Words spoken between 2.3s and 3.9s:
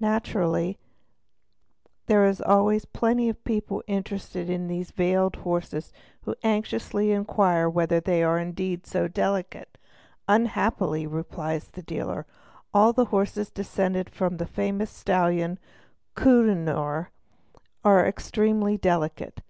always plenty of people